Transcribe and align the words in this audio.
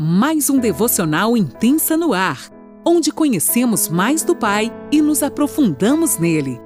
mais 0.00 0.48
um 0.48 0.60
devocional 0.60 1.36
intensa 1.36 1.96
no 1.96 2.12
ar, 2.12 2.52
onde 2.86 3.10
conhecemos 3.10 3.88
mais 3.88 4.22
do 4.22 4.36
Pai 4.36 4.70
e 4.92 5.02
nos 5.02 5.24
aprofundamos 5.24 6.18
nele. 6.18 6.60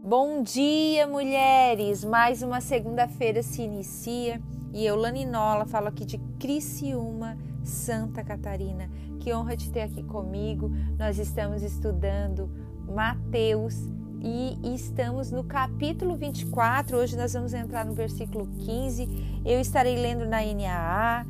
Bom 0.00 0.44
dia, 0.44 1.08
mulheres! 1.08 2.04
Mais 2.04 2.40
uma 2.40 2.60
segunda-feira 2.60 3.42
se 3.42 3.62
inicia 3.62 4.40
e 4.72 4.86
eu, 4.86 4.94
Laninola, 4.94 5.66
falo 5.66 5.88
aqui 5.88 6.04
de 6.04 6.18
Criciúma, 6.38 7.36
Santa 7.64 8.22
Catarina. 8.22 8.88
Que 9.18 9.34
honra 9.34 9.56
te 9.56 9.72
ter 9.72 9.80
aqui 9.80 10.04
comigo. 10.04 10.70
Nós 10.96 11.18
estamos 11.18 11.64
estudando 11.64 12.48
Mateus 12.86 13.88
e 14.26 14.74
estamos 14.74 15.30
no 15.30 15.44
capítulo 15.44 16.16
24. 16.16 16.96
Hoje 16.96 17.14
nós 17.14 17.34
vamos 17.34 17.52
entrar 17.52 17.84
no 17.84 17.92
versículo 17.92 18.46
15. 18.60 19.06
Eu 19.44 19.60
estarei 19.60 19.96
lendo 19.96 20.24
na 20.24 20.38
NAA 20.40 21.26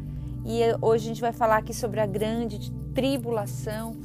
e 0.46 0.60
hoje 0.80 1.06
a 1.06 1.08
gente 1.08 1.20
vai 1.20 1.32
falar 1.32 1.56
aqui 1.56 1.74
sobre 1.74 1.98
a 1.98 2.06
grande 2.06 2.70
tribulação, 2.94 3.96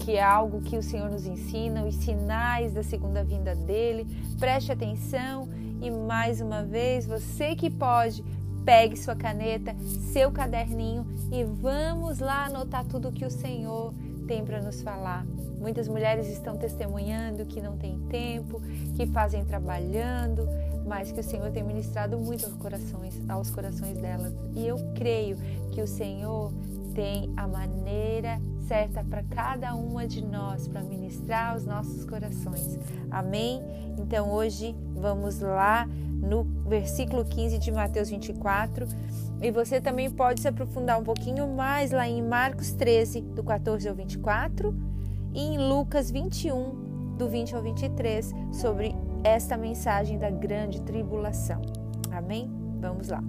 que 0.00 0.12
é 0.12 0.22
algo 0.22 0.62
que 0.62 0.78
o 0.78 0.82
Senhor 0.82 1.10
nos 1.10 1.26
ensina, 1.26 1.84
os 1.84 1.94
sinais 1.96 2.72
da 2.72 2.82
segunda 2.82 3.22
vinda 3.22 3.54
dele. 3.54 4.06
Preste 4.40 4.72
atenção 4.72 5.46
e 5.82 5.90
mais 5.90 6.40
uma 6.40 6.64
vez, 6.64 7.04
você 7.04 7.54
que 7.54 7.68
pode, 7.68 8.24
pegue 8.64 8.96
sua 8.96 9.14
caneta, 9.14 9.76
seu 10.10 10.32
caderninho 10.32 11.06
e 11.30 11.44
vamos 11.44 12.18
lá 12.18 12.46
anotar 12.46 12.86
tudo 12.86 13.12
que 13.12 13.26
o 13.26 13.30
Senhor 13.30 13.92
tem 14.26 14.44
para 14.44 14.60
nos 14.60 14.82
falar. 14.82 15.24
Muitas 15.58 15.86
mulheres 15.88 16.28
estão 16.28 16.56
testemunhando 16.56 17.46
que 17.46 17.60
não 17.60 17.76
tem 17.76 17.98
tempo, 18.08 18.60
que 18.96 19.06
fazem 19.06 19.44
trabalhando, 19.44 20.48
mas 20.86 21.12
que 21.12 21.20
o 21.20 21.22
Senhor 21.22 21.50
tem 21.50 21.62
ministrado 21.62 22.18
muito 22.18 22.46
aos 22.46 22.54
corações, 22.54 23.20
aos 23.28 23.50
corações 23.50 23.96
delas. 23.98 24.34
E 24.54 24.66
eu 24.66 24.76
creio 24.94 25.36
que 25.70 25.80
o 25.80 25.86
Senhor 25.86 26.52
tem 26.94 27.32
a 27.36 27.46
maneira 27.46 28.40
certa 28.66 29.04
para 29.04 29.22
cada 29.24 29.74
uma 29.74 30.06
de 30.06 30.22
nós 30.22 30.68
para 30.68 30.82
ministrar 30.82 31.52
aos 31.52 31.64
nossos 31.64 32.04
corações. 32.04 32.78
Amém? 33.10 33.60
Então 33.98 34.30
hoje 34.30 34.74
vamos 34.94 35.40
lá 35.40 35.88
no 36.22 36.44
versículo 36.66 37.24
15 37.24 37.58
de 37.58 37.72
Mateus 37.72 38.08
24. 38.08 38.86
E 39.42 39.50
você 39.50 39.80
também 39.80 40.08
pode 40.08 40.40
se 40.40 40.48
aprofundar 40.48 40.98
um 40.98 41.04
pouquinho 41.04 41.48
mais 41.48 41.90
lá 41.90 42.08
em 42.08 42.22
Marcos 42.22 42.72
13, 42.72 43.20
do 43.20 43.42
14 43.42 43.88
ao 43.88 43.94
24, 43.94 44.74
e 45.34 45.40
em 45.40 45.58
Lucas 45.58 46.10
21, 46.10 47.16
do 47.18 47.28
20 47.28 47.56
ao 47.56 47.62
23, 47.62 48.32
sobre 48.52 48.94
esta 49.24 49.56
mensagem 49.56 50.18
da 50.18 50.30
grande 50.30 50.80
tribulação. 50.82 51.60
Amém? 52.10 52.50
Vamos 52.80 53.08
lá. 53.08 53.22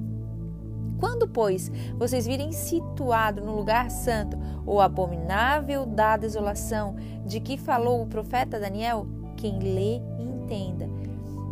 Quando, 0.99 1.27
pois, 1.27 1.69
vocês 1.97 2.25
virem 2.25 2.51
situado 2.51 3.41
no 3.41 3.55
lugar 3.55 3.89
santo 3.89 4.37
o 4.65 4.79
abominável 4.79 5.85
da 5.85 6.15
desolação 6.15 6.95
de 7.25 7.39
que 7.39 7.57
falou 7.57 8.01
o 8.01 8.07
profeta 8.07 8.59
Daniel, 8.59 9.05
quem 9.35 9.59
lê 9.59 9.99
entenda. 10.17 10.87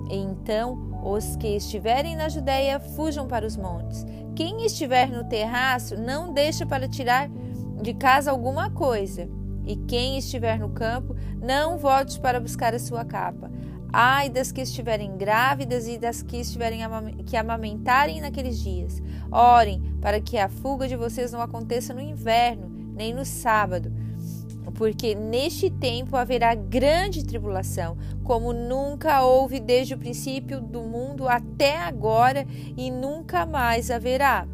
Então 0.09 0.90
os 1.03 1.35
que 1.35 1.47
estiverem 1.55 2.15
na 2.15 2.29
Judéia 2.29 2.79
fujam 2.79 3.27
para 3.27 3.45
os 3.45 3.57
montes. 3.57 4.05
Quem 4.35 4.65
estiver 4.65 5.09
no 5.09 5.23
terraço, 5.23 5.97
não 5.97 6.33
deixa 6.33 6.65
para 6.65 6.87
tirar 6.87 7.29
de 7.81 7.93
casa 7.93 8.31
alguma 8.31 8.69
coisa. 8.69 9.27
E 9.65 9.75
quem 9.75 10.17
estiver 10.17 10.59
no 10.59 10.69
campo, 10.69 11.15
não 11.41 11.77
volte 11.77 12.19
para 12.19 12.39
buscar 12.39 12.73
a 12.73 12.79
sua 12.79 13.03
capa. 13.05 13.51
Ai 13.93 14.29
das 14.29 14.51
que 14.51 14.61
estiverem 14.61 15.17
grávidas 15.17 15.87
e 15.87 15.97
das 15.97 16.23
que 16.23 16.37
estiverem 16.37 16.79
que 17.25 17.35
amamentarem 17.35 18.21
naqueles 18.21 18.59
dias. 18.59 19.01
Orem 19.31 19.81
para 19.99 20.21
que 20.21 20.37
a 20.37 20.47
fuga 20.47 20.87
de 20.87 20.95
vocês 20.95 21.31
não 21.31 21.41
aconteça 21.41 21.93
no 21.93 21.99
inverno, 21.99 22.69
nem 22.95 23.13
no 23.13 23.25
sábado 23.25 23.91
porque 24.75 25.13
neste 25.15 25.69
tempo 25.69 26.15
haverá 26.15 26.55
grande 26.55 27.25
tribulação, 27.25 27.97
como 28.23 28.53
nunca 28.53 29.23
houve 29.23 29.59
desde 29.59 29.93
o 29.93 29.97
princípio 29.97 30.61
do 30.61 30.81
mundo 30.81 31.27
até 31.27 31.77
agora 31.77 32.45
e 32.77 32.89
nunca 32.89 33.45
mais 33.45 33.91
haverá. 33.91 34.47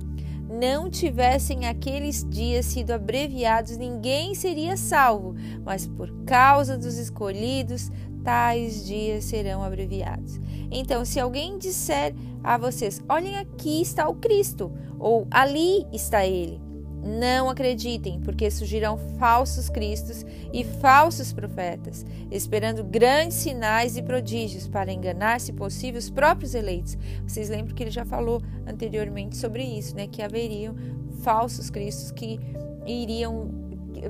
Não 0.49 0.89
tivessem 0.89 1.65
aqueles 1.65 2.25
dias 2.29 2.65
sido 2.65 2.91
abreviados, 2.91 3.77
ninguém 3.77 4.33
seria 4.33 4.77
salvo, 4.77 5.35
mas 5.63 5.85
por 5.85 6.09
causa 6.25 6.77
dos 6.77 6.97
escolhidos, 6.97 7.91
tais 8.23 8.85
dias 8.85 9.25
serão 9.25 9.61
abreviados. 9.63 10.39
Então, 10.71 11.03
se 11.03 11.19
alguém 11.19 11.57
disser 11.57 12.13
a 12.43 12.57
vocês: 12.57 13.01
Olhem, 13.09 13.37
aqui 13.37 13.81
está 13.81 14.07
o 14.07 14.15
Cristo, 14.15 14.71
ou 14.99 15.27
ali 15.31 15.85
está 15.91 16.25
ele 16.25 16.66
não 17.03 17.49
acreditem, 17.49 18.19
porque 18.21 18.49
surgirão 18.49 18.97
falsos 19.17 19.69
cristos 19.69 20.25
e 20.51 20.63
falsos 20.63 21.31
profetas, 21.31 22.05
esperando 22.31 22.83
grandes 22.83 23.37
sinais 23.37 23.97
e 23.97 24.01
prodígios 24.01 24.67
para 24.67 24.91
enganar, 24.91 25.39
se 25.39 25.53
possível, 25.53 25.99
os 25.99 26.09
próprios 26.09 26.53
eleitos. 26.53 26.97
Vocês 27.25 27.49
lembram 27.49 27.75
que 27.75 27.83
ele 27.83 27.91
já 27.91 28.05
falou 28.05 28.41
anteriormente 28.65 29.37
sobre 29.37 29.63
isso, 29.63 29.95
né? 29.95 30.07
Que 30.07 30.21
haveriam 30.21 30.75
falsos 31.21 31.69
cristos 31.69 32.11
que 32.11 32.39
iriam 32.85 33.49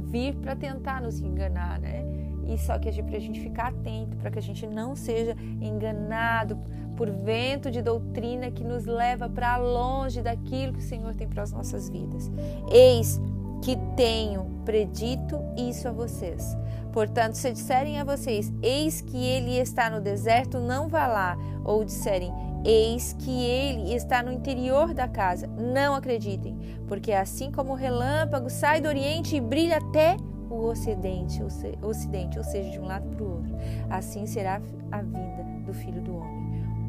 vir 0.04 0.36
para 0.36 0.56
tentar 0.56 1.02
nos 1.02 1.20
enganar, 1.20 1.80
né? 1.80 2.04
E 2.48 2.58
só 2.58 2.80
que 2.80 2.90
para 3.04 3.18
a 3.18 3.20
gente 3.20 3.42
ficar 3.42 3.68
atento, 3.68 4.16
para 4.18 4.32
que 4.32 4.40
a 4.40 4.42
gente 4.42 4.66
não 4.66 4.96
seja 4.96 5.36
enganado 5.62 6.58
por 6.98 7.10
vento 7.10 7.72
de 7.72 7.82
doutrina 7.82 8.52
que 8.52 8.64
nos 8.64 8.86
leva 8.86 9.30
para 9.30 9.56
longe 9.56 10.22
daquilo 10.22 10.74
que 10.74 10.80
o 10.80 10.84
Senhor 10.84 11.14
tem 11.14 11.28
para 11.28 11.44
as 11.44 11.52
nossas 11.52 11.88
vidas. 11.88 12.30
Eis 12.70 13.22
que 13.62 13.78
tenho 13.96 14.46
predito 14.66 15.40
isso 15.56 15.88
a 15.88 15.92
vocês. 15.92 16.58
Portanto, 16.92 17.36
se 17.36 17.52
disserem 17.52 18.00
a 18.00 18.04
vocês, 18.04 18.52
eis 18.62 19.02
que 19.02 19.18
ele 19.18 19.58
está 19.58 19.90
no 19.90 20.02
deserto, 20.02 20.60
não 20.60 20.88
vá 20.88 21.08
lá, 21.08 21.38
ou 21.64 21.86
disserem, 21.86 22.34
eis 22.66 23.14
que 23.14 23.46
ele 23.46 23.94
está 23.94 24.24
no 24.24 24.32
interior 24.32 24.94
da 24.94 25.08
casa, 25.08 25.48
não 25.48 25.96
acreditem, 25.96 26.58
porque 26.88 27.14
assim 27.14 27.52
como 27.52 27.74
o 27.74 27.76
relâmpago 27.76 28.50
sai 28.50 28.82
do 28.82 28.88
oriente 28.88 29.36
e 29.36 29.42
brilha 29.42 29.78
até 29.78 30.18
o 30.50 30.66
ocidente, 30.66 31.42
ocidente, 31.82 32.38
ou 32.38 32.44
seja, 32.44 32.72
de 32.72 32.80
um 32.80 32.86
lado 32.86 33.08
para 33.10 33.24
o 33.24 33.32
outro. 33.32 33.56
Assim 33.90 34.26
será 34.26 34.62
a 34.92 35.02
vinda 35.02 35.46
do 35.66 35.74
Filho 35.74 36.02
do 36.02 36.16
Homem. 36.16 36.37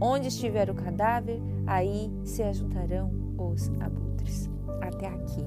Onde 0.00 0.28
estiver 0.28 0.70
o 0.70 0.74
cadáver, 0.74 1.40
aí 1.66 2.10
se 2.24 2.42
ajuntarão 2.42 3.10
os 3.36 3.68
abutres. 3.80 4.48
Até 4.80 5.06
aqui. 5.06 5.44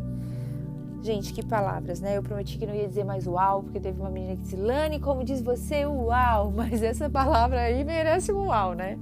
Gente, 1.01 1.33
que 1.33 1.43
palavras, 1.43 1.99
né? 1.99 2.17
Eu 2.17 2.21
prometi 2.21 2.57
que 2.57 2.65
não 2.65 2.75
ia 2.75 2.87
dizer 2.87 3.03
mais 3.03 3.25
uau, 3.25 3.63
porque 3.63 3.79
teve 3.79 3.99
uma 3.99 4.09
menina 4.09 4.35
que 4.35 4.43
disse, 4.43 4.55
Lani, 4.55 4.99
como 4.99 5.23
diz 5.23 5.41
você, 5.41 5.85
uau, 5.85 6.51
mas 6.55 6.83
essa 6.83 7.09
palavra 7.09 7.61
aí 7.61 7.83
merece 7.83 8.31
um 8.31 8.47
uau, 8.47 8.73
né? 8.73 8.97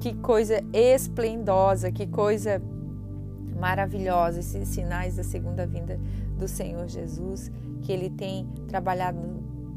Que 0.00 0.14
coisa 0.14 0.62
esplendosa, 0.72 1.90
que 1.90 2.06
coisa 2.06 2.60
maravilhosa, 3.58 4.40
esses 4.40 4.68
sinais 4.68 5.16
da 5.16 5.22
segunda 5.22 5.66
vinda 5.66 5.98
do 6.38 6.48
Senhor 6.48 6.86
Jesus 6.88 7.50
que 7.82 7.92
Ele 7.92 8.08
tem 8.08 8.46
trabalhado 8.68 9.18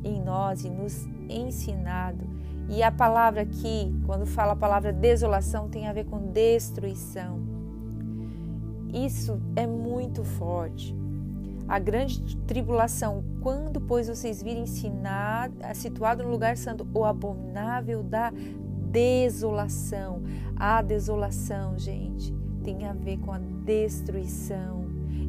em 0.03 0.21
nós 0.21 0.63
e 0.63 0.69
nos 0.69 1.05
ensinado. 1.27 2.23
E 2.67 2.81
a 2.81 2.91
palavra 2.91 3.41
aqui, 3.41 3.93
quando 4.05 4.25
fala 4.25 4.53
a 4.53 4.55
palavra 4.55 4.91
desolação, 4.91 5.69
tem 5.69 5.87
a 5.87 5.93
ver 5.93 6.05
com 6.05 6.31
destruição. 6.31 7.39
Isso 8.93 9.39
é 9.55 9.67
muito 9.67 10.23
forte. 10.23 10.95
A 11.67 11.79
grande 11.79 12.37
tribulação, 12.47 13.23
quando, 13.41 13.81
pois, 13.81 14.07
vocês 14.07 14.41
virem 14.41 14.63
ensinar, 14.63 15.51
situado 15.73 16.23
no 16.23 16.29
lugar 16.29 16.57
santo, 16.57 16.87
o 16.93 17.03
abominável 17.03 18.03
da 18.03 18.31
desolação. 18.91 20.21
A 20.55 20.81
desolação, 20.81 21.77
gente, 21.77 22.33
tem 22.63 22.85
a 22.85 22.93
ver 22.93 23.17
com 23.17 23.31
a 23.31 23.39
destruição 23.63 24.84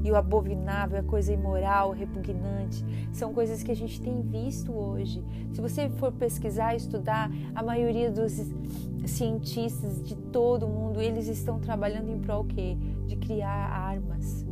e 0.07 0.13
o 0.13 0.15
abominável, 0.15 1.01
a 1.01 1.03
coisa 1.03 1.33
imoral, 1.33 1.91
repugnante, 1.91 2.85
são 3.13 3.35
coisas 3.35 3.61
que 3.65 3.73
a 3.73 3.75
gente 3.75 4.01
tem 4.01 4.23
visto 4.23 4.73
hoje. 4.73 5.25
Se 5.53 5.61
você 5.61 5.89
for 5.91 6.13
pesquisar, 6.13 6.77
estudar, 6.77 7.29
a 7.53 7.61
maioria 7.61 8.09
dos 8.09 8.41
cientistas 9.05 10.01
de 10.07 10.15
todo 10.15 10.65
o 10.65 10.69
mundo, 10.69 11.01
eles 11.01 11.27
estão 11.27 11.59
trabalhando 11.59 12.09
em 12.09 12.21
prol 12.21 12.45
quê? 12.45 12.77
De 13.09 13.17
criar 13.17 13.51
armas, 13.51 14.47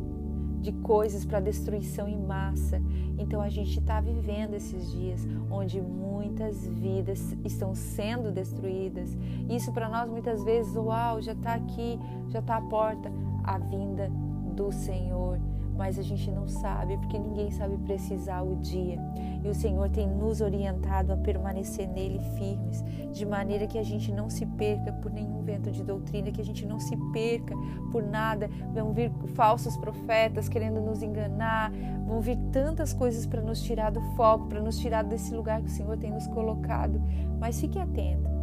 de 0.59 0.73
coisas 0.73 1.23
para 1.23 1.39
destruição 1.39 2.05
em 2.05 2.19
massa. 2.19 2.81
Então 3.17 3.39
a 3.39 3.47
gente 3.47 3.79
está 3.79 4.01
vivendo 4.01 4.55
esses 4.55 4.91
dias 4.91 5.25
onde 5.49 5.79
muitas 5.79 6.67
vidas 6.67 7.33
estão 7.45 7.73
sendo 7.73 8.29
destruídas. 8.29 9.17
Isso 9.49 9.71
para 9.71 9.87
nós 9.87 10.09
muitas 10.09 10.43
vezes, 10.43 10.75
uau, 10.75 11.21
já 11.21 11.31
está 11.31 11.53
aqui, 11.53 11.97
já 12.27 12.39
está 12.39 12.57
à 12.57 12.61
porta 12.61 13.09
a 13.41 13.57
vinda 13.57 14.11
do 14.55 14.71
Senhor. 14.71 15.39
mas 15.77 15.99
a 15.99 16.01
gente 16.01 16.31
não 16.31 16.47
sabe, 16.47 16.95
porque 16.97 17.19
ninguém 17.19 17.51
sabe 17.51 17.77
precisar 17.79 18.41
o 18.41 18.55
dia. 18.55 18.97
E 19.43 19.49
o 19.49 19.53
Senhor 19.53 19.89
tem 19.89 20.07
nos 20.07 20.39
orientado 20.39 21.11
a 21.11 21.17
permanecer 21.17 21.85
nele 21.85 22.19
firmes, 22.37 22.81
de 23.11 23.25
maneira 23.25 23.67
que 23.67 23.77
a 23.77 23.83
gente 23.83 24.09
não 24.09 24.29
se 24.29 24.45
perca 24.45 24.93
por 24.93 25.11
nenhum 25.11 25.41
vento 25.41 25.69
de 25.69 25.83
doutrina, 25.83 26.31
que 26.31 26.39
a 26.39 26.45
gente 26.45 26.65
não 26.65 26.79
se 26.79 26.95
perca 27.11 27.53
por 27.91 28.01
nada. 28.01 28.49
Vão 28.73 28.93
vir 28.93 29.11
falsos 29.33 29.75
profetas 29.75 30.47
querendo 30.47 30.79
nos 30.79 31.03
enganar, 31.03 31.73
vão 32.07 32.21
vir 32.21 32.37
tantas 32.53 32.93
coisas 32.93 33.25
para 33.25 33.41
nos 33.41 33.61
tirar 33.61 33.91
do 33.91 33.99
foco, 34.15 34.47
para 34.47 34.61
nos 34.61 34.79
tirar 34.79 35.03
desse 35.03 35.35
lugar 35.35 35.61
que 35.61 35.67
o 35.67 35.71
Senhor 35.71 35.97
tem 35.97 36.09
nos 36.09 36.25
colocado. 36.27 37.01
Mas 37.37 37.59
fique 37.59 37.77
atento 37.77 38.34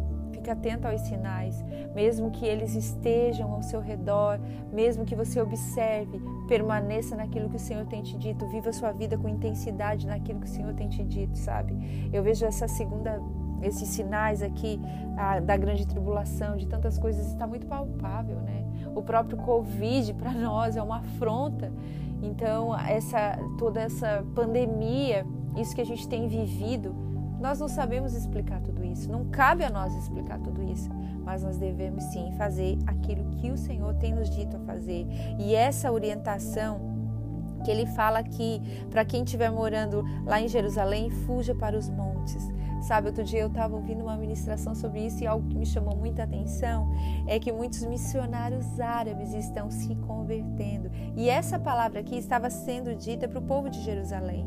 Fique 0.43 0.51
atento 0.51 0.89
aos 0.89 0.99
sinais, 0.99 1.63
mesmo 1.95 2.29
que 2.29 2.45
eles 2.45 2.75
estejam 2.75 3.49
ao 3.53 3.63
seu 3.63 3.79
redor, 3.79 4.37
mesmo 4.73 5.05
que 5.05 5.15
você 5.15 5.39
observe, 5.39 6.21
permaneça 6.49 7.15
naquilo 7.15 7.49
que 7.49 7.55
o 7.55 7.59
Senhor 7.59 7.85
tem 7.85 8.03
te 8.03 8.17
dito, 8.17 8.45
viva 8.47 8.69
a 8.69 8.73
sua 8.73 8.91
vida 8.91 9.17
com 9.17 9.29
intensidade 9.29 10.05
naquilo 10.05 10.41
que 10.41 10.45
o 10.45 10.49
Senhor 10.49 10.73
tem 10.73 10.89
te 10.89 11.01
dito, 11.01 11.37
sabe? 11.37 12.09
Eu 12.11 12.21
vejo 12.21 12.45
essa 12.45 12.67
segunda 12.67 13.21
esses 13.61 13.87
sinais 13.87 14.41
aqui 14.41 14.81
a, 15.15 15.39
da 15.39 15.55
grande 15.55 15.87
tribulação, 15.87 16.57
de 16.57 16.67
tantas 16.67 16.99
coisas, 16.99 17.25
está 17.27 17.47
muito 17.47 17.65
palpável, 17.65 18.35
né? 18.41 18.65
O 18.93 19.01
próprio 19.01 19.37
Covid 19.37 20.13
para 20.15 20.33
nós 20.33 20.75
é 20.75 20.83
uma 20.83 20.97
afronta. 20.97 21.71
Então, 22.21 22.77
essa 22.77 23.39
toda 23.57 23.79
essa 23.79 24.25
pandemia, 24.35 25.25
isso 25.55 25.73
que 25.73 25.79
a 25.79 25.85
gente 25.85 26.05
tem 26.05 26.27
vivido, 26.27 27.12
nós 27.43 27.59
não 27.59 27.67
sabemos 27.67 28.13
explicar 28.15 28.61
tudo 28.61 28.85
isso, 28.85 29.11
não 29.11 29.25
cabe 29.25 29.65
a 29.65 29.69
nós 29.69 29.93
explicar 29.97 30.39
tudo 30.39 30.63
isso, 30.63 30.89
mas 31.25 31.43
nós 31.43 31.57
devemos 31.57 32.01
sim 32.05 32.31
fazer 32.37 32.79
aquilo 32.87 33.25
que 33.31 33.51
o 33.51 33.57
Senhor 33.57 33.93
tem 33.95 34.15
nos 34.15 34.29
dito 34.29 34.55
a 34.55 34.59
fazer. 34.61 35.05
E 35.37 35.53
essa 35.53 35.91
orientação 35.91 36.79
que 37.65 37.69
ele 37.69 37.85
fala 37.85 38.19
aqui, 38.19 38.61
para 38.89 39.03
quem 39.03 39.25
estiver 39.25 39.51
morando 39.51 40.05
lá 40.25 40.39
em 40.39 40.47
Jerusalém, 40.47 41.09
fuja 41.09 41.53
para 41.53 41.77
os 41.77 41.89
montes. 41.89 42.49
Sabe, 42.81 43.07
outro 43.07 43.25
dia 43.25 43.41
eu 43.41 43.47
estava 43.47 43.75
ouvindo 43.75 44.03
uma 44.03 44.15
ministração 44.15 44.73
sobre 44.73 45.05
isso 45.05 45.21
e 45.21 45.27
algo 45.27 45.45
que 45.49 45.57
me 45.57 45.65
chamou 45.65 45.97
muita 45.97 46.23
atenção 46.23 46.89
é 47.27 47.39
que 47.39 47.51
muitos 47.51 47.83
missionários 47.83 48.79
árabes 48.79 49.33
estão 49.33 49.69
se 49.69 49.95
convertendo. 49.95 50.89
E 51.17 51.29
essa 51.29 51.59
palavra 51.59 51.99
aqui 51.99 52.17
estava 52.17 52.49
sendo 52.49 52.95
dita 52.95 53.27
para 53.27 53.39
o 53.39 53.41
povo 53.41 53.69
de 53.69 53.81
Jerusalém. 53.81 54.45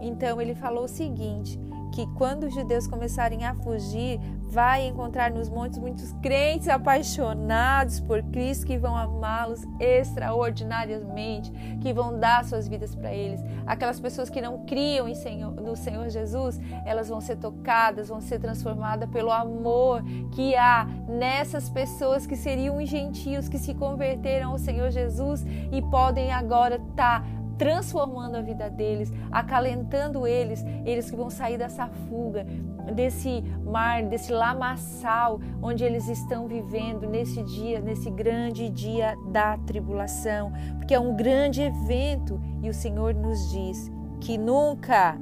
Então 0.00 0.40
ele 0.40 0.54
falou 0.54 0.84
o 0.84 0.88
seguinte: 0.88 1.58
que 1.92 2.06
quando 2.14 2.44
os 2.44 2.54
judeus 2.54 2.86
começarem 2.86 3.44
a 3.44 3.54
fugir, 3.54 4.20
vai 4.48 4.86
encontrar 4.86 5.30
nos 5.30 5.48
montes 5.48 5.78
muitos 5.78 6.12
crentes 6.22 6.68
apaixonados 6.68 8.00
por 8.00 8.22
Cristo 8.22 8.66
que 8.66 8.78
vão 8.78 8.96
amá-los 8.96 9.62
extraordinariamente, 9.80 11.50
que 11.80 11.92
vão 11.92 12.18
dar 12.18 12.44
suas 12.44 12.68
vidas 12.68 12.94
para 12.94 13.12
eles. 13.12 13.40
Aquelas 13.66 14.00
pessoas 14.00 14.30
que 14.30 14.40
não 14.40 14.64
criam 14.64 15.08
Senhor, 15.16 15.52
no 15.52 15.76
Senhor 15.76 16.08
Jesus, 16.08 16.60
elas 16.84 17.08
vão 17.08 17.20
ser 17.20 17.36
tocadas, 17.36 18.08
vão 18.08 18.20
ser 18.20 18.38
transformadas 18.38 19.08
pelo 19.10 19.32
amor 19.32 20.02
que 20.32 20.54
há 20.54 20.86
nessas 21.08 21.68
pessoas 21.68 22.26
que 22.26 22.36
seriam 22.36 22.84
gentios 22.86 23.48
que 23.48 23.58
se 23.58 23.74
converteram 23.74 24.52
ao 24.52 24.58
Senhor 24.58 24.90
Jesus 24.90 25.44
e 25.72 25.82
podem 25.90 26.32
agora 26.32 26.76
estar 26.76 27.22
tá 27.22 27.45
transformando 27.58 28.36
a 28.36 28.42
vida 28.42 28.68
deles, 28.68 29.12
acalentando 29.30 30.26
eles, 30.26 30.64
eles 30.84 31.10
que 31.10 31.16
vão 31.16 31.30
sair 31.30 31.58
dessa 31.58 31.88
fuga, 32.08 32.46
desse 32.94 33.42
mar, 33.64 34.02
desse 34.02 34.32
lamaçal 34.32 35.40
onde 35.62 35.84
eles 35.84 36.08
estão 36.08 36.46
vivendo 36.46 37.08
nesse 37.08 37.42
dia, 37.42 37.80
nesse 37.80 38.10
grande 38.10 38.68
dia 38.68 39.14
da 39.30 39.56
tribulação, 39.58 40.52
porque 40.78 40.94
é 40.94 41.00
um 41.00 41.16
grande 41.16 41.62
evento 41.62 42.40
e 42.62 42.68
o 42.68 42.74
Senhor 42.74 43.14
nos 43.14 43.50
diz 43.50 43.90
que 44.20 44.38
nunca, 44.38 45.18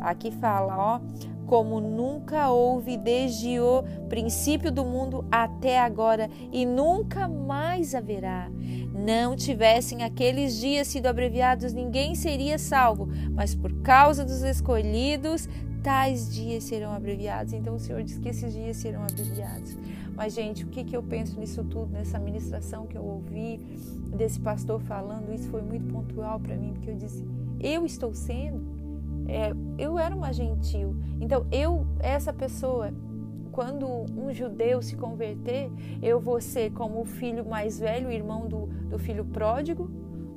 aqui 0.00 0.30
fala, 0.30 0.76
ó, 0.76 1.00
como 1.46 1.80
nunca 1.80 2.50
houve 2.50 2.98
desde 2.98 3.58
o 3.58 3.82
princípio 4.08 4.70
do 4.70 4.84
mundo 4.84 5.24
até 5.30 5.80
agora 5.80 6.28
e 6.52 6.66
nunca 6.66 7.26
mais 7.26 7.94
haverá. 7.94 8.50
Não 8.92 9.34
tivessem 9.34 10.02
aqueles 10.02 10.58
dias 10.58 10.88
sido 10.88 11.06
abreviados, 11.06 11.72
ninguém 11.72 12.14
seria 12.14 12.58
salvo, 12.58 13.08
mas 13.32 13.54
por 13.54 13.72
causa 13.80 14.24
dos 14.24 14.42
escolhidos, 14.42 15.48
tais 15.82 16.32
dias 16.34 16.64
serão 16.64 16.92
abreviados. 16.92 17.54
Então 17.54 17.76
o 17.76 17.78
Senhor 17.78 18.02
diz 18.02 18.18
que 18.18 18.28
esses 18.28 18.52
dias 18.52 18.76
serão 18.76 19.02
abreviados. 19.02 19.74
Mas, 20.14 20.34
gente, 20.34 20.64
o 20.64 20.66
que, 20.66 20.84
que 20.84 20.96
eu 20.96 21.02
penso 21.02 21.38
nisso 21.40 21.64
tudo, 21.64 21.92
nessa 21.92 22.18
ministração 22.18 22.86
que 22.86 22.98
eu 22.98 23.04
ouvi 23.04 23.56
desse 24.14 24.38
pastor 24.40 24.80
falando, 24.80 25.32
isso 25.32 25.48
foi 25.48 25.62
muito 25.62 25.90
pontual 25.90 26.40
para 26.40 26.56
mim, 26.56 26.72
porque 26.74 26.90
eu 26.90 26.96
disse: 26.96 27.24
eu 27.60 27.86
estou 27.86 28.12
sendo 28.12 28.77
é, 29.28 29.52
eu 29.78 29.98
era 29.98 30.14
uma 30.14 30.32
gentil. 30.32 30.96
Então, 31.20 31.46
eu, 31.52 31.86
essa 32.00 32.32
pessoa, 32.32 32.92
quando 33.52 33.86
um 33.86 34.32
judeu 34.32 34.80
se 34.80 34.96
converter, 34.96 35.70
eu 36.02 36.18
vou 36.18 36.40
ser 36.40 36.72
como 36.72 37.00
o 37.00 37.04
filho 37.04 37.46
mais 37.46 37.78
velho, 37.78 38.10
irmão 38.10 38.48
do, 38.48 38.66
do 38.88 38.98
filho 38.98 39.24
pródigo, 39.24 39.90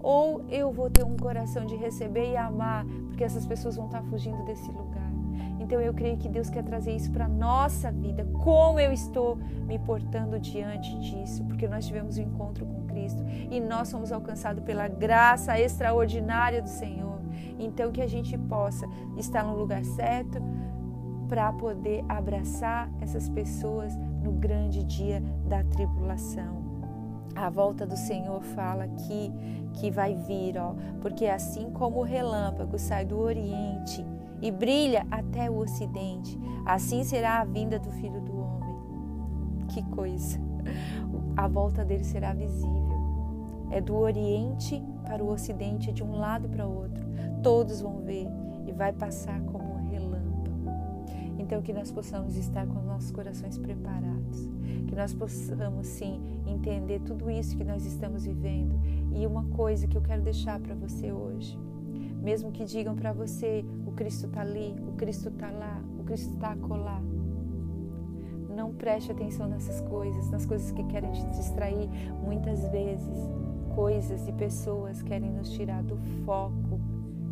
ou 0.04 0.44
eu 0.50 0.72
vou 0.72 0.90
ter 0.90 1.04
um 1.04 1.16
coração 1.16 1.66
de 1.66 1.76
receber 1.76 2.32
e 2.32 2.38
amar, 2.38 2.86
porque 3.08 3.24
essas 3.24 3.46
pessoas 3.46 3.76
vão 3.76 3.86
estar 3.86 4.04
fugindo 4.04 4.44
desse 4.46 4.70
lugar. 4.72 5.12
Então 5.60 5.80
eu 5.80 5.94
creio 5.94 6.18
que 6.18 6.28
Deus 6.28 6.50
quer 6.50 6.64
trazer 6.64 6.96
isso 6.96 7.12
para 7.12 7.28
nossa 7.28 7.92
vida. 7.92 8.26
Como 8.44 8.80
eu 8.80 8.92
estou 8.92 9.38
me 9.38 9.78
portando 9.78 10.40
diante 10.40 10.98
disso? 11.00 11.44
Porque 11.46 11.68
nós 11.68 11.86
tivemos 11.86 12.18
um 12.18 12.24
encontro 12.24 12.66
com 12.66 12.88
Cristo 12.88 13.24
e 13.50 13.60
nós 13.60 13.88
somos 13.88 14.12
alcançados 14.12 14.64
pela 14.64 14.88
graça 14.88 15.60
extraordinária 15.60 16.62
do 16.62 16.68
Senhor. 16.68 17.11
Então, 17.62 17.92
que 17.92 18.02
a 18.02 18.08
gente 18.08 18.36
possa 18.38 18.88
estar 19.16 19.44
no 19.44 19.56
lugar 19.56 19.86
certo 19.86 20.42
para 21.30 21.54
poder 21.54 22.04
abraçar 22.10 22.92
essas 23.00 23.30
pessoas 23.30 23.96
no 24.24 24.31
grande 24.31 24.84
dia 24.84 25.22
da 25.48 25.63
tribulação. 25.63 26.60
A 27.36 27.50
volta 27.50 27.86
do 27.86 27.96
Senhor 27.96 28.42
fala 28.42 28.84
aqui 28.84 29.31
que 29.75 29.90
vai 29.90 30.16
vir, 30.16 30.58
ó, 30.58 30.75
porque 31.00 31.28
assim 31.28 31.69
como 31.72 32.00
o 32.00 32.04
relâmpago 32.04 32.78
sai 32.78 33.06
do 33.06 33.18
oriente 33.18 34.06
e 34.42 34.52
brilha 34.52 35.06
até 35.10 35.50
o 35.50 35.58
ocidente, 35.58 36.38
assim 36.66 37.04
será 37.04 37.40
a 37.40 37.46
vinda 37.46 37.80
do 37.80 37.92
Filho 37.92 38.19
do 38.19 38.36
Homem. 38.36 38.75
Que 39.69 39.84
coisa! 39.84 40.40
A 41.38 41.48
volta 41.48 41.86
dele 41.86 42.04
será 42.04 42.34
visível. 42.34 43.00
É 43.69 43.80
do 43.80 43.96
oriente 43.96 44.84
para 45.03 45.24
o 45.24 45.30
ocidente, 45.30 45.92
de 45.92 46.03
um 46.03 46.18
lado 46.18 46.48
para 46.50 46.68
o 46.68 46.75
outro 46.75 47.12
todos 47.42 47.81
vão 47.81 48.01
ver 48.01 48.27
e 48.68 48.71
vai 48.71 48.94
passar 48.94 49.42
como 49.42 49.74
um 49.74 49.89
relâmpago. 49.89 50.69
Então, 51.39 51.62
que 51.62 51.74
nós 51.74 51.92
possamos 51.92 52.38
estar 52.38 52.68
com 52.68 52.81
nossos 52.81 53.12
corações 53.12 53.57
preparados, 53.57 54.48
que 54.88 54.96
nós 54.96 55.13
possamos 55.13 55.88
sim 55.88 56.22
entender 56.46 57.01
tudo 57.01 57.29
isso 57.29 57.58
que 57.58 57.63
nós 57.63 57.86
estamos 57.86 58.25
vivendo. 58.25 58.79
E 59.13 59.25
uma 59.25 59.46
coisa 59.46 59.88
que 59.88 59.98
eu 59.98 60.01
quero 60.01 60.22
deixar 60.22 60.60
para 60.60 60.75
você 60.75 61.12
hoje, 61.12 61.58
mesmo 62.22 62.51
que 62.51 62.63
digam 62.63 62.96
para 62.96 63.12
você: 63.12 63.65
o 63.86 63.91
Cristo 63.91 64.27
está 64.27 64.41
ali, 64.41 64.75
o 64.88 64.93
Cristo 64.93 65.29
está 65.29 65.50
lá, 65.50 65.81
o 66.00 66.03
Cristo 66.03 66.34
está 66.34 66.51
acolá. 66.51 67.01
Não 68.55 68.74
preste 68.74 69.12
atenção 69.12 69.48
nessas 69.48 69.81
coisas, 69.81 70.29
nas 70.29 70.46
coisas 70.46 70.72
que 70.72 70.84
querem 70.84 71.12
te 71.12 71.25
distrair. 71.31 71.89
Muitas 72.24 72.67
vezes, 72.70 73.29
coisas 73.75 74.28
e 74.28 74.32
pessoas 74.34 75.01
querem 75.01 75.32
nos 75.32 75.50
tirar 75.51 75.84
do 75.84 75.98
foco 76.25 76.80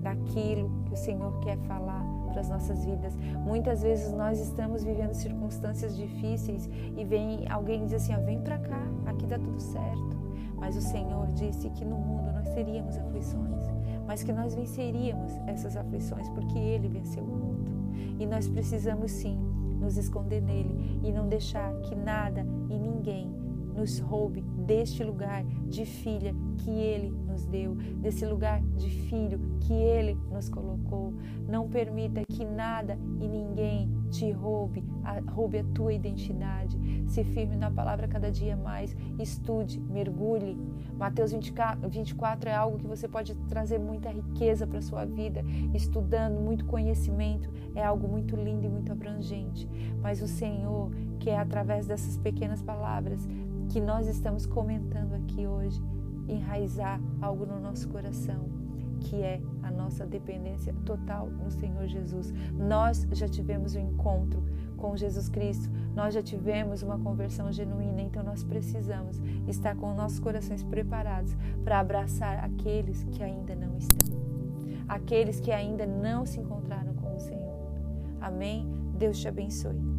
daquilo 0.02 0.70
que 0.86 0.94
o 0.94 0.98
Senhor 0.98 1.40
quer 1.40 1.58
falar 1.60 2.04
para 2.30 2.42
as 2.42 2.50
nossas 2.50 2.86
vidas. 2.86 3.16
Muitas 3.46 3.82
vezes 3.82 4.12
nós 4.14 4.40
estamos 4.40 4.84
vivendo 4.84 5.14
circunstâncias 5.14 5.96
difíceis 5.96 6.70
e 6.98 7.04
vem 7.04 7.48
alguém 7.50 7.86
diz 7.86 7.94
assim: 7.94 8.14
ah, 8.14 8.20
vem 8.20 8.40
para 8.42 8.58
cá, 8.58 8.82
aqui 9.06 9.26
dá 9.26 9.38
tudo 9.38 9.60
certo. 9.60 10.20
Mas 10.56 10.76
o 10.76 10.82
Senhor 10.82 11.28
disse 11.34 11.70
que 11.70 11.86
no 11.86 11.98
mundo 11.98 12.32
nós 12.34 12.50
teríamos 12.50 12.98
aflições, 12.98 13.64
mas 14.06 14.24
que 14.24 14.34
nós 14.34 14.54
venceríamos 14.54 15.32
essas 15.48 15.78
aflições 15.78 16.28
porque 16.30 16.58
Ele 16.58 16.90
venceu 16.90 17.24
o 17.24 17.28
mundo. 17.28 17.72
E 18.20 18.26
nós 18.26 18.48
precisamos 18.48 19.12
sim 19.12 19.40
nos 19.80 19.98
esconder 19.98 20.42
nele 20.42 21.00
e 21.02 21.12
não 21.12 21.30
deixar 21.30 21.74
que 21.82 21.96
nada 21.96 22.46
e 22.70 22.78
ninguém 22.78 23.34
nos 23.80 24.00
roube 24.00 24.42
deste 24.42 25.04
lugar 25.04 25.44
de 25.68 25.86
filha 25.86 26.36
que 26.58 26.70
Ele 26.70 27.10
nos 27.10 27.46
deu, 27.46 27.76
desse 27.76 28.26
lugar 28.26 28.62
de 28.76 28.90
filho 28.90 29.40
que 29.62 29.74
Ele 29.74 30.18
nos 30.30 30.50
colocou. 30.50 31.14
Não 31.48 31.70
permita 31.70 32.22
que 32.28 32.44
nada 32.44 33.00
e 33.22 33.28
ninguém 33.28 33.90
te 34.12 34.30
roube, 34.32 34.84
a, 35.04 35.20
roube 35.32 35.60
a 35.60 35.64
tua 35.74 35.94
identidade. 35.94 36.78
Se 37.08 37.24
firme 37.24 37.56
na 37.56 37.72
palavra 37.72 38.08
cada 38.08 38.30
dia 38.30 38.58
mais, 38.58 38.96
estude, 39.18 39.80
mergulhe. 39.80 40.58
Mateus 40.98 41.32
24, 41.32 41.90
24 41.90 42.50
é 42.50 42.54
algo 42.54 42.78
que 42.78 42.88
você 42.88 43.08
pode 43.08 43.34
trazer 43.48 43.80
muita 43.80 44.10
riqueza 44.10 44.68
para 44.68 44.80
a 44.80 44.82
sua 44.82 45.06
vida, 45.06 45.42
estudando, 45.74 46.40
muito 46.42 46.66
conhecimento, 46.66 47.50
é 47.74 47.84
algo 47.84 48.08
muito 48.08 48.36
lindo 48.36 48.66
e 48.66 48.70
muito 48.70 48.92
abrangente. 48.92 49.68
Mas 50.02 50.22
o 50.22 50.28
Senhor 50.28 50.92
quer, 51.20 51.38
através 51.38 51.88
dessas 51.88 52.18
pequenas 52.18 52.62
palavras 52.62 53.28
que 53.70 53.80
nós 53.80 54.08
estamos 54.08 54.46
comentando 54.46 55.14
aqui 55.14 55.48
hoje, 55.48 55.82
enraizar 56.28 57.00
algo 57.22 57.46
no 57.46 57.60
nosso 57.60 57.88
coração. 57.88 58.60
que 59.02 59.22
é 59.22 59.42
a 59.64 59.72
nossa 59.72 60.06
dependência 60.06 60.74
total 60.86 61.28
no 61.28 61.50
Senhor 61.50 61.88
Jesus. 61.88 62.34
Nós 62.52 63.08
já 63.14 63.30
tivemos 63.30 63.74
um 63.74 63.80
encontro 63.80 64.44
com 64.76 64.98
Jesus 64.98 65.30
Cristo, 65.30 65.70
nós 65.96 66.14
já 66.14 66.22
tivemos 66.22 66.84
uma 66.84 67.00
conversão 67.00 67.50
genuína, 67.50 68.02
então 68.02 68.24
nós 68.24 68.44
precisamos 68.44 69.22
estar 69.48 69.74
com 69.76 69.94
nossos 69.94 70.20
corações 70.20 70.64
preparados 70.64 71.34
para 71.64 71.80
abraçar 71.80 72.44
aqueles 72.44 73.04
que 73.06 73.24
ainda 73.24 73.56
não 73.56 73.78
estão, 73.78 74.18
aqueles 74.88 75.40
que 75.40 75.52
ainda 75.54 75.86
não 75.86 76.26
se 76.26 76.40
encontraram 76.40 76.94
com 76.96 77.16
o 77.16 77.20
Senhor. 77.22 77.58
Amém? 78.20 78.68
Deus 78.98 79.18
te 79.18 79.30
abençoe. 79.30 79.99